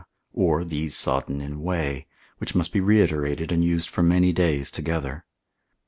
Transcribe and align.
or 0.33 0.65
these 0.65 0.95
sodden 0.97 1.39
in 1.41 1.61
whey, 1.61 2.07
which 2.39 2.55
must 2.55 2.73
be 2.73 2.79
reiterated 2.79 3.51
and 3.51 3.63
used 3.63 3.87
for 3.87 4.01
many 4.01 4.33
days 4.33 4.71
together. 4.71 5.25